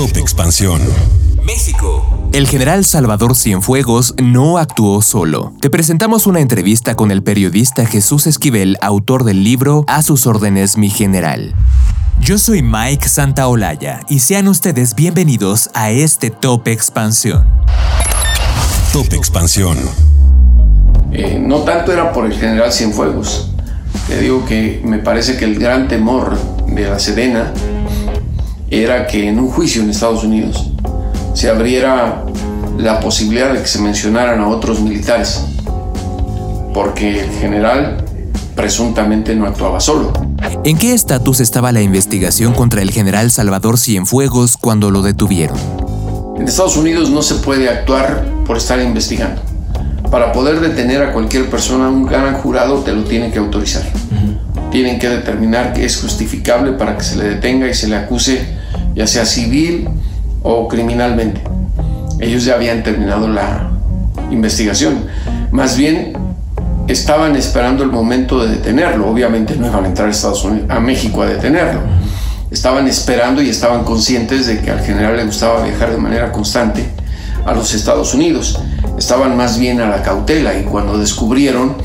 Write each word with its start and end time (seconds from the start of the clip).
Top 0.00 0.16
Expansión. 0.16 0.80
México. 1.44 2.30
El 2.32 2.48
general 2.48 2.86
Salvador 2.86 3.36
Cienfuegos 3.36 4.14
no 4.16 4.56
actuó 4.56 5.02
solo. 5.02 5.52
Te 5.60 5.68
presentamos 5.68 6.26
una 6.26 6.40
entrevista 6.40 6.94
con 6.94 7.10
el 7.10 7.22
periodista 7.22 7.84
Jesús 7.84 8.26
Esquivel, 8.26 8.78
autor 8.80 9.24
del 9.24 9.44
libro 9.44 9.84
A 9.88 10.00
sus 10.00 10.26
órdenes, 10.26 10.78
mi 10.78 10.88
general. 10.88 11.54
Yo 12.18 12.38
soy 12.38 12.62
Mike 12.62 13.06
Santaolalla 13.10 14.00
y 14.08 14.20
sean 14.20 14.48
ustedes 14.48 14.94
bienvenidos 14.94 15.68
a 15.74 15.90
este 15.90 16.30
Top 16.30 16.66
Expansión. 16.68 17.44
Top 18.94 19.12
Expansión. 19.12 19.76
Eh, 21.12 21.38
no 21.38 21.58
tanto 21.58 21.92
era 21.92 22.10
por 22.14 22.24
el 22.24 22.32
general 22.32 22.72
Cienfuegos. 22.72 23.50
Te 24.08 24.18
digo 24.18 24.46
que 24.46 24.80
me 24.82 24.96
parece 24.96 25.36
que 25.36 25.44
el 25.44 25.58
gran 25.58 25.88
temor 25.88 26.38
de 26.68 26.88
la 26.88 26.98
Sedena 26.98 27.52
era 28.70 29.06
que 29.06 29.28
en 29.28 29.38
un 29.38 29.48
juicio 29.48 29.82
en 29.82 29.90
Estados 29.90 30.22
Unidos 30.22 30.70
se 31.34 31.50
abriera 31.50 32.24
la 32.78 33.00
posibilidad 33.00 33.52
de 33.52 33.60
que 33.60 33.68
se 33.68 33.80
mencionaran 33.80 34.40
a 34.40 34.48
otros 34.48 34.80
militares, 34.80 35.44
porque 36.72 37.24
el 37.24 37.30
general 37.32 38.04
presuntamente 38.54 39.34
no 39.34 39.46
actuaba 39.46 39.80
solo. 39.80 40.12
¿En 40.64 40.78
qué 40.78 40.92
estatus 40.92 41.40
estaba 41.40 41.72
la 41.72 41.82
investigación 41.82 42.54
contra 42.54 42.82
el 42.82 42.90
general 42.90 43.30
Salvador 43.30 43.78
Cienfuegos 43.78 44.56
cuando 44.56 44.90
lo 44.90 45.02
detuvieron? 45.02 45.58
En 46.38 46.46
Estados 46.48 46.76
Unidos 46.76 47.10
no 47.10 47.22
se 47.22 47.34
puede 47.36 47.68
actuar 47.68 48.24
por 48.46 48.56
estar 48.56 48.80
investigando. 48.80 49.42
Para 50.10 50.32
poder 50.32 50.60
detener 50.60 51.02
a 51.02 51.12
cualquier 51.12 51.50
persona, 51.50 51.88
un 51.88 52.06
gran 52.06 52.34
jurado 52.34 52.78
te 52.80 52.92
lo 52.92 53.04
tiene 53.04 53.30
que 53.30 53.38
autorizar. 53.38 53.82
Tienen 54.70 54.98
que 54.98 55.08
determinar 55.08 55.72
que 55.72 55.84
es 55.84 56.00
justificable 56.00 56.72
para 56.72 56.96
que 56.96 57.04
se 57.04 57.16
le 57.16 57.24
detenga 57.24 57.68
y 57.68 57.74
se 57.74 57.88
le 57.88 57.96
acuse, 57.96 58.46
ya 58.94 59.06
sea 59.06 59.24
civil 59.24 59.88
o 60.42 60.68
criminalmente. 60.68 61.40
Ellos 62.20 62.44
ya 62.44 62.54
habían 62.54 62.82
terminado 62.82 63.28
la 63.28 63.70
investigación. 64.30 65.06
Más 65.50 65.76
bien 65.76 66.12
estaban 66.86 67.36
esperando 67.36 67.82
el 67.82 67.90
momento 67.90 68.44
de 68.44 68.56
detenerlo. 68.56 69.08
Obviamente 69.08 69.56
no 69.56 69.66
iban 69.66 69.84
a 69.84 69.88
entrar 69.88 70.08
a, 70.08 70.10
Estados 70.10 70.44
Unidos, 70.44 70.70
a 70.70 70.80
México 70.80 71.22
a 71.22 71.26
detenerlo. 71.26 71.80
Estaban 72.50 72.88
esperando 72.88 73.42
y 73.42 73.48
estaban 73.48 73.84
conscientes 73.84 74.46
de 74.46 74.60
que 74.60 74.70
al 74.70 74.80
general 74.80 75.16
le 75.16 75.24
gustaba 75.24 75.64
viajar 75.64 75.92
de 75.92 75.98
manera 75.98 76.32
constante 76.32 76.84
a 77.46 77.54
los 77.54 77.74
Estados 77.74 78.12
Unidos. 78.12 78.60
Estaban 78.98 79.36
más 79.36 79.58
bien 79.58 79.80
a 79.80 79.88
la 79.88 80.02
cautela 80.02 80.58
y 80.58 80.64
cuando 80.64 80.98
descubrieron 80.98 81.76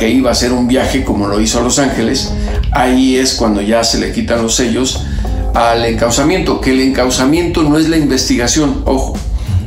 que 0.00 0.08
iba 0.08 0.30
a 0.30 0.34
ser 0.34 0.54
un 0.54 0.66
viaje 0.66 1.04
como 1.04 1.26
lo 1.26 1.42
hizo 1.42 1.60
a 1.60 1.62
Los 1.62 1.78
Ángeles, 1.78 2.32
ahí 2.72 3.16
es 3.16 3.34
cuando 3.34 3.60
ya 3.60 3.84
se 3.84 3.98
le 4.00 4.12
quitan 4.12 4.40
los 4.40 4.54
sellos 4.54 5.04
al 5.52 5.84
encauzamiento, 5.84 6.58
que 6.58 6.70
el 6.70 6.80
encauzamiento 6.80 7.62
no 7.64 7.76
es 7.76 7.86
la 7.90 7.98
investigación, 7.98 8.82
ojo, 8.86 9.12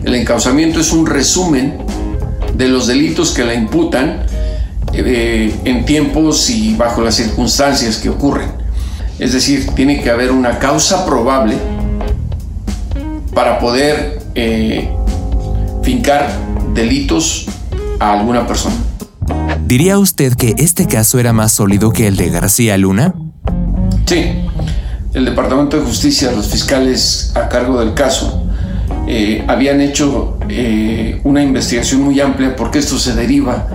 el 0.03 0.15
encauzamiento 0.15 0.79
es 0.79 0.91
un 0.91 1.05
resumen 1.05 1.77
de 2.55 2.67
los 2.67 2.87
delitos 2.87 3.29
que 3.29 3.43
le 3.43 3.53
imputan 3.53 4.25
eh, 4.93 5.53
en 5.65 5.85
tiempos 5.85 6.49
y 6.49 6.73
bajo 6.73 7.01
las 7.01 7.13
circunstancias 7.13 7.97
que 7.97 8.09
ocurren. 8.09 8.49
Es 9.19 9.33
decir, 9.33 9.67
tiene 9.75 10.01
que 10.01 10.09
haber 10.09 10.31
una 10.31 10.57
causa 10.57 11.05
probable 11.05 11.57
para 13.35 13.59
poder 13.59 14.23
eh, 14.33 14.89
fincar 15.83 16.35
delitos 16.73 17.45
a 17.99 18.13
alguna 18.13 18.47
persona. 18.47 18.75
¿Diría 19.73 19.97
usted 19.97 20.35
que 20.35 20.53
este 20.59 20.85
caso 20.85 21.17
era 21.17 21.33
más 21.33 21.53
sólido 21.53 21.89
que 21.89 22.05
el 22.05 22.15
de 22.15 22.29
García 22.29 22.77
Luna? 22.77 23.15
Sí, 24.05 24.23
el 25.15 25.25
Departamento 25.25 25.77
de 25.77 25.83
Justicia, 25.83 26.31
los 26.31 26.45
fiscales 26.45 27.31
a 27.33 27.49
cargo 27.49 27.79
del 27.79 27.95
caso, 27.95 28.43
eh, 29.07 29.43
habían 29.47 29.81
hecho 29.81 30.37
eh, 30.47 31.19
una 31.23 31.41
investigación 31.41 32.03
muy 32.03 32.21
amplia 32.21 32.55
porque 32.55 32.77
esto 32.77 32.99
se 32.99 33.15
deriva 33.15 33.67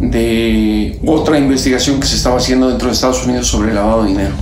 de 0.00 1.00
otra 1.04 1.40
investigación 1.40 1.98
que 1.98 2.06
se 2.06 2.14
estaba 2.14 2.36
haciendo 2.36 2.68
dentro 2.68 2.86
de 2.86 2.94
Estados 2.94 3.26
Unidos 3.26 3.48
sobre 3.48 3.70
el 3.70 3.74
lavado 3.74 4.04
de 4.04 4.10
dinero. 4.10 4.34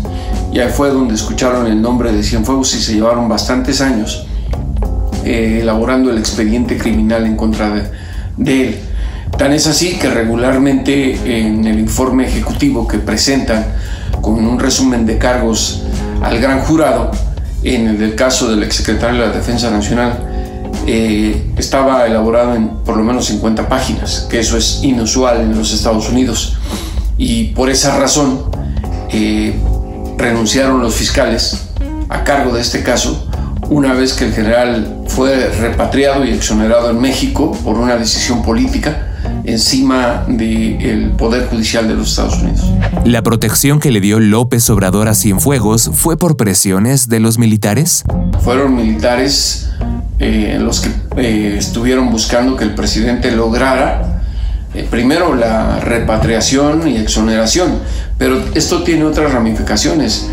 Y 0.52 0.58
ahí 0.58 0.68
fue 0.68 0.90
donde 0.90 1.14
escucharon 1.14 1.66
el 1.66 1.80
nombre 1.80 2.12
de 2.12 2.22
Cienfuegos 2.22 2.74
y 2.74 2.78
se 2.78 2.92
llevaron 2.92 3.26
bastantes 3.26 3.80
años 3.80 4.26
eh, 5.24 5.60
elaborando 5.62 6.10
el 6.10 6.18
expediente 6.18 6.76
criminal 6.76 7.24
en 7.24 7.36
contra 7.36 7.70
de, 7.70 7.90
de 8.36 8.68
él. 8.68 8.80
Tan 9.40 9.54
es 9.54 9.66
así 9.66 9.98
que 9.98 10.10
regularmente 10.10 11.14
en 11.38 11.66
el 11.66 11.78
informe 11.78 12.26
ejecutivo 12.26 12.86
que 12.86 12.98
presentan 12.98 13.68
con 14.20 14.34
un 14.34 14.58
resumen 14.58 15.06
de 15.06 15.16
cargos 15.16 15.82
al 16.20 16.38
gran 16.42 16.60
jurado, 16.60 17.10
en 17.62 17.88
el 18.02 18.14
caso 18.14 18.50
del 18.50 18.62
exsecretario 18.62 19.18
de 19.18 19.28
la 19.28 19.32
Defensa 19.32 19.70
Nacional, 19.70 20.18
eh, 20.86 21.54
estaba 21.56 22.06
elaborado 22.06 22.54
en 22.54 22.68
por 22.84 22.98
lo 22.98 23.02
menos 23.02 23.24
50 23.28 23.66
páginas, 23.66 24.26
que 24.28 24.40
eso 24.40 24.58
es 24.58 24.80
inusual 24.82 25.40
en 25.40 25.56
los 25.56 25.72
Estados 25.72 26.10
Unidos. 26.10 26.58
Y 27.16 27.44
por 27.54 27.70
esa 27.70 27.96
razón 27.96 28.42
eh, 29.08 29.58
renunciaron 30.18 30.82
los 30.82 30.94
fiscales 30.94 31.62
a 32.10 32.24
cargo 32.24 32.52
de 32.52 32.60
este 32.60 32.82
caso 32.82 33.26
una 33.70 33.94
vez 33.94 34.12
que 34.12 34.26
el 34.26 34.34
general 34.34 34.98
fue 35.06 35.48
repatriado 35.48 36.26
y 36.26 36.30
exonerado 36.30 36.90
en 36.90 37.00
México 37.00 37.56
por 37.64 37.78
una 37.78 37.96
decisión 37.96 38.42
política 38.42 39.06
encima 39.50 40.24
del 40.28 41.10
Poder 41.16 41.48
Judicial 41.48 41.88
de 41.88 41.94
los 41.94 42.10
Estados 42.10 42.38
Unidos. 42.42 42.64
¿La 43.04 43.22
protección 43.22 43.80
que 43.80 43.90
le 43.90 44.00
dio 44.00 44.20
López 44.20 44.68
Obrador 44.70 45.08
a 45.08 45.14
Cienfuegos 45.14 45.90
fue 45.92 46.16
por 46.16 46.36
presiones 46.36 47.08
de 47.08 47.20
los 47.20 47.38
militares? 47.38 48.04
Fueron 48.42 48.76
militares 48.76 49.70
eh, 50.18 50.58
los 50.60 50.80
que 50.80 50.90
eh, 51.16 51.56
estuvieron 51.58 52.10
buscando 52.10 52.54
que 52.54 52.64
el 52.64 52.74
presidente 52.74 53.30
lograra 53.32 54.22
eh, 54.74 54.86
primero 54.88 55.34
la 55.34 55.80
repatriación 55.80 56.86
y 56.86 56.98
exoneración, 56.98 57.78
pero 58.18 58.38
esto 58.54 58.82
tiene 58.82 59.04
otras 59.04 59.32
ramificaciones. 59.32 60.28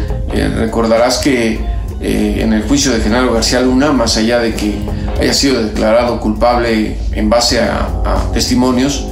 recordarás 0.57 1.19
que 1.19 1.59
en 1.99 2.53
el 2.53 2.63
juicio 2.63 2.91
de 2.91 2.99
Genaro 2.99 3.33
García 3.33 3.61
Luna, 3.61 3.91
más 3.91 4.17
allá 4.17 4.39
de 4.39 4.53
que 4.53 4.77
haya 5.19 5.33
sido 5.33 5.63
declarado 5.63 6.19
culpable 6.19 6.97
en 7.13 7.29
base 7.29 7.59
a, 7.59 7.87
testimonios 8.33 9.05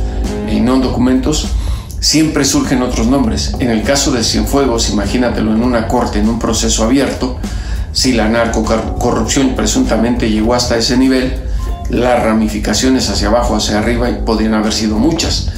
y 0.52 0.60
no 0.60 0.76
en 0.76 0.82
documentos, 0.82 1.48
siempre 2.00 2.46
surgen 2.46 2.82
otros 2.82 3.08
nombres. 3.08 3.56
En 3.60 3.70
el 3.70 3.84
caso 3.84 4.12
de 4.12 4.24
Cienfuegos, 4.24 4.90
imagínatelo 4.90 5.54
en 5.54 5.64
una 5.64 5.88
corte, 5.88 6.20
en 6.20 6.30
un 6.30 6.40
proceso 6.40 6.84
abierto, 6.84 7.38
si 7.92 8.14
la 8.14 8.28
narcocorrupción 8.28 9.56
presuntamente 9.56 10.30
llegó 10.30 10.54
hasta 10.54 10.78
ese 10.78 10.98
nivel, 10.98 11.34
las 11.90 12.24
ramificaciones 12.24 13.10
hacia 13.10 13.28
abajo, 13.28 13.56
hacia 13.56 13.80
arriba 13.80 14.10
podrían 14.26 14.54
haber 14.54 14.74
sido 14.74 14.98
muchas. 14.98 15.50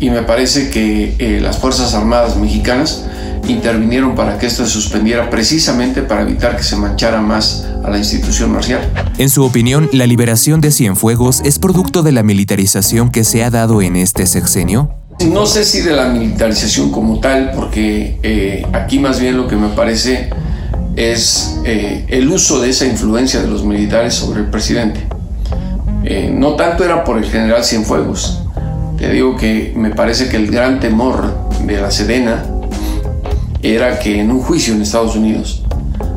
Y 0.00 0.10
me 0.10 0.22
parece 0.22 0.70
que 0.70 1.16
eh, 1.18 1.40
las 1.40 1.58
Fuerzas 1.58 1.94
Armadas 1.94 2.36
mexicanas 2.36 3.04
intervinieron 3.52 4.14
para 4.14 4.38
que 4.38 4.46
esto 4.46 4.64
se 4.64 4.72
suspendiera 4.72 5.30
precisamente 5.30 6.02
para 6.02 6.22
evitar 6.22 6.56
que 6.56 6.62
se 6.62 6.76
manchara 6.76 7.20
más 7.20 7.66
a 7.84 7.90
la 7.90 7.98
institución 7.98 8.52
marcial. 8.52 8.80
En 9.18 9.30
su 9.30 9.44
opinión, 9.44 9.88
¿la 9.92 10.06
liberación 10.06 10.60
de 10.60 10.70
Cienfuegos 10.70 11.42
es 11.44 11.58
producto 11.58 12.02
de 12.02 12.12
la 12.12 12.22
militarización 12.22 13.10
que 13.10 13.24
se 13.24 13.44
ha 13.44 13.50
dado 13.50 13.82
en 13.82 13.96
este 13.96 14.26
sexenio? 14.26 14.90
No 15.20 15.46
sé 15.46 15.64
si 15.64 15.80
de 15.80 15.92
la 15.92 16.08
militarización 16.08 16.90
como 16.90 17.20
tal, 17.20 17.52
porque 17.54 18.18
eh, 18.22 18.66
aquí 18.72 18.98
más 18.98 19.20
bien 19.20 19.36
lo 19.36 19.46
que 19.46 19.56
me 19.56 19.68
parece 19.68 20.30
es 20.96 21.60
eh, 21.64 22.04
el 22.08 22.28
uso 22.28 22.60
de 22.60 22.70
esa 22.70 22.86
influencia 22.86 23.40
de 23.40 23.48
los 23.48 23.64
militares 23.64 24.14
sobre 24.14 24.40
el 24.40 24.46
presidente. 24.46 25.00
Eh, 26.04 26.30
no 26.34 26.54
tanto 26.54 26.84
era 26.84 27.04
por 27.04 27.18
el 27.18 27.24
general 27.24 27.64
Cienfuegos. 27.64 28.42
Te 28.98 29.08
digo 29.10 29.36
que 29.36 29.72
me 29.76 29.90
parece 29.90 30.28
que 30.28 30.36
el 30.36 30.50
gran 30.50 30.80
temor 30.80 31.48
de 31.64 31.80
la 31.80 31.90
Sedena 31.90 32.44
era 33.64 33.98
que 33.98 34.20
en 34.20 34.30
un 34.30 34.40
juicio 34.40 34.74
en 34.74 34.82
Estados 34.82 35.16
Unidos 35.16 35.62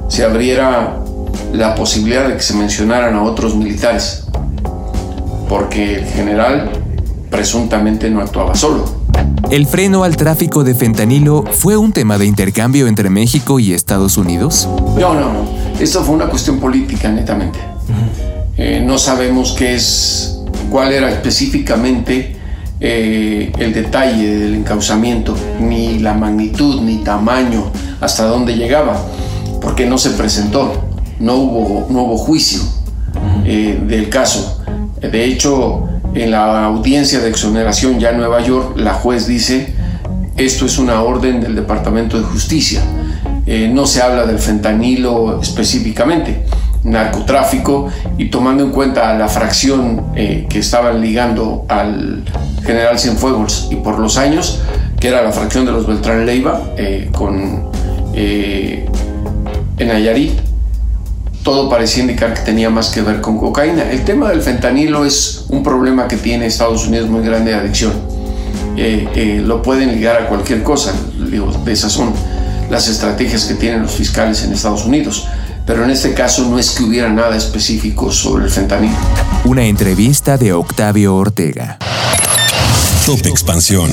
se 0.09 0.25
abriera 0.25 0.99
la 1.53 1.75
posibilidad 1.75 2.27
de 2.27 2.35
que 2.35 2.41
se 2.41 2.53
mencionaran 2.53 3.15
a 3.15 3.23
otros 3.23 3.55
militares, 3.55 4.25
porque 5.47 5.95
el 5.95 6.05
general 6.05 6.71
presuntamente 7.29 8.09
no 8.09 8.21
actuaba 8.21 8.53
solo. 8.53 8.85
¿El 9.49 9.65
freno 9.65 10.03
al 10.03 10.17
tráfico 10.17 10.65
de 10.65 10.75
fentanilo 10.75 11.45
fue 11.49 11.77
un 11.77 11.93
tema 11.93 12.17
de 12.17 12.25
intercambio 12.25 12.87
entre 12.87 13.09
México 13.09 13.59
y 13.59 13.71
Estados 13.71 14.17
Unidos? 14.17 14.67
No, 14.99 15.13
no, 15.13 15.31
no. 15.31 15.47
Esto 15.79 16.03
fue 16.03 16.15
una 16.15 16.27
cuestión 16.27 16.59
política, 16.59 17.09
netamente. 17.09 17.59
Eh, 18.57 18.83
no 18.85 18.97
sabemos 18.97 19.55
qué 19.57 19.75
es, 19.75 20.41
cuál 20.69 20.91
era 20.91 21.09
específicamente 21.09 22.36
eh, 22.79 23.51
el 23.57 23.73
detalle 23.73 24.37
del 24.37 24.55
encauzamiento, 24.55 25.35
ni 25.59 25.99
la 25.99 26.13
magnitud, 26.13 26.81
ni 26.81 26.97
tamaño, 26.97 27.71
hasta 27.99 28.25
dónde 28.25 28.55
llegaba, 28.55 29.03
porque 29.61 29.85
no 29.85 29.97
se 29.97 30.11
presentó, 30.11 30.85
no 31.19 31.35
hubo, 31.35 31.87
no 31.89 32.03
hubo 32.03 32.17
juicio 32.17 32.61
eh, 33.45 33.79
del 33.87 34.09
caso. 34.09 34.61
De 35.01 35.25
hecho, 35.25 35.87
en 36.13 36.31
la 36.31 36.65
audiencia 36.65 37.19
de 37.19 37.29
exoneración 37.29 37.99
ya 37.99 38.11
en 38.11 38.17
Nueva 38.17 38.41
York, 38.41 38.77
la 38.77 38.93
juez 38.93 39.27
dice, 39.27 39.73
esto 40.35 40.65
es 40.65 40.77
una 40.77 41.01
orden 41.01 41.41
del 41.41 41.55
Departamento 41.55 42.17
de 42.17 42.23
Justicia. 42.23 42.81
Eh, 43.45 43.69
no 43.73 43.87
se 43.87 44.01
habla 44.01 44.25
del 44.25 44.39
fentanilo 44.39 45.41
específicamente. 45.41 46.45
Narcotráfico 46.83 47.87
y 48.17 48.29
tomando 48.29 48.63
en 48.63 48.71
cuenta 48.71 49.13
la 49.17 49.27
fracción 49.27 50.07
eh, 50.15 50.45
que 50.49 50.59
estaban 50.59 51.01
ligando 51.01 51.65
al 51.67 52.23
general 52.65 52.99
Cienfuegos 52.99 53.67
y 53.71 53.75
por 53.75 53.99
los 53.99 54.17
años, 54.17 54.61
que 54.99 55.09
era 55.09 55.21
la 55.21 55.31
fracción 55.31 55.65
de 55.65 55.71
los 55.71 55.87
Beltrán 55.87 56.25
Leiva 56.25 56.61
eh, 56.77 57.09
con 57.11 57.67
en 58.19 59.87
Nayarit, 59.89 60.31
todo 61.43 61.69
parecía 61.69 62.01
indicar 62.01 62.33
que 62.33 62.41
tenía 62.41 62.71
más 62.71 62.89
que 62.89 63.03
ver 63.03 63.21
con 63.21 63.37
cocaína. 63.37 63.91
El 63.91 64.03
tema 64.03 64.29
del 64.29 64.41
fentanilo 64.41 65.05
es 65.05 65.45
un 65.49 65.61
problema 65.61 66.07
que 66.07 66.17
tiene 66.17 66.47
Estados 66.47 66.87
Unidos 66.87 67.07
muy 67.09 67.23
grande 67.23 67.51
de 67.51 67.57
adicción. 67.57 67.93
lo 69.45 69.61
pueden 69.61 69.91
ligar 69.91 70.19
a 70.19 70.27
cualquier 70.27 70.63
cosa, 70.63 70.93
digo, 71.29 71.51
esas 71.67 71.91
son 71.91 72.11
las 72.71 72.87
estrategias 72.87 73.45
que 73.45 73.53
tienen 73.53 73.83
los 73.83 73.91
fiscales 73.91 74.43
en 74.43 74.51
Estados 74.51 74.83
Unidos 74.83 75.27
pero 75.67 75.83
en 75.83 75.91
este 75.91 76.13
caso 76.13 76.45
no 76.49 76.57
es 76.57 76.71
que 76.71 76.83
hubiera 76.83 77.09
nada 77.09 77.35
específico 77.35 78.11
sobre 78.11 78.45
el 78.45 78.49
fentanilo. 78.49 78.95
Una 79.43 79.65
entrevista 79.65 80.37
de 80.37 80.53
Octavio 80.53 81.13
Ortega. 81.13 81.77
Top 83.05 83.19
Expansión. 83.25 83.91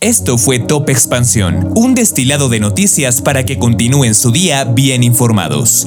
Esto 0.00 0.36
fue 0.36 0.58
Top 0.58 0.90
Expansión, 0.90 1.70
un 1.76 1.94
destilado 1.94 2.48
de 2.48 2.58
noticias 2.58 3.22
para 3.22 3.44
que 3.44 3.58
continúen 3.58 4.16
su 4.16 4.32
día 4.32 4.64
bien 4.64 5.04
informados. 5.04 5.86